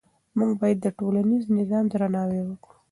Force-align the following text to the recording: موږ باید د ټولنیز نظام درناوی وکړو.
موږ 0.37 0.51
باید 0.61 0.77
د 0.81 0.87
ټولنیز 0.97 1.43
نظام 1.59 1.85
درناوی 1.91 2.41
وکړو. 2.43 2.73